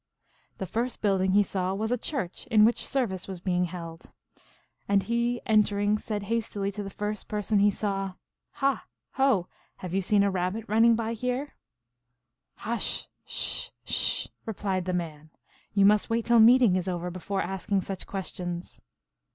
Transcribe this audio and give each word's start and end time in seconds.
The 0.57 0.65
first 0.65 0.99
building 1.03 1.33
he 1.33 1.43
saw 1.43 1.75
was 1.75 1.91
a 1.91 1.95
church, 1.95 2.47
in 2.47 2.65
which 2.65 2.87
service 2.87 3.27
was 3.27 3.39
being 3.39 3.65
held. 3.65 4.09
And 4.87 5.03
he, 5.03 5.39
en 5.45 5.61
tering, 5.61 6.01
said 6.01 6.23
hastily 6.23 6.71
to 6.71 6.81
the 6.81 6.89
first 6.89 7.27
person 7.27 7.59
he 7.59 7.69
saw," 7.69 8.13
Ha! 8.63 8.85
ho! 9.11 9.47
have 9.75 9.93
you 9.93 10.01
seen 10.01 10.23
a 10.23 10.31
Rabbit 10.31 10.65
running 10.67 10.95
by 10.95 11.13
here?"" 11.13 11.53
Hush 12.65 13.07
sh, 13.27 13.69
sh!" 13.85 14.25
replied 14.47 14.85
the 14.85 14.93
man." 14.93 15.29
You 15.75 15.85
must 15.85 16.09
wait 16.09 16.25
till 16.25 16.39
meeting 16.39 16.75
is 16.75 16.87
over 16.87 17.11
before 17.11 17.43
asking 17.43 17.81
such 17.81 18.07
ques 18.07 18.31
tions." 18.33 18.81